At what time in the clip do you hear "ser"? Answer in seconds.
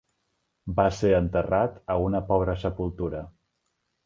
0.99-1.11